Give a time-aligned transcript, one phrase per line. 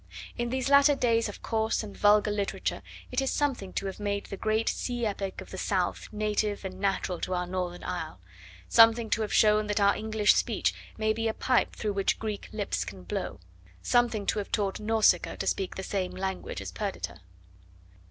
[0.35, 4.25] In these latter days of coarse and vulgar literature, it is something to have made
[4.25, 8.19] the great sea epic of the South native and natural to our northern isle,
[8.67, 12.49] something to have shown that our English speech may be a pipe through which Greek
[12.51, 13.39] lips can blow,
[13.83, 17.19] something to have taught Nausicaa to speak the same language as Perdita.